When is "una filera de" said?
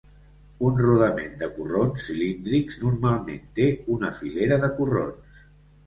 4.01-4.77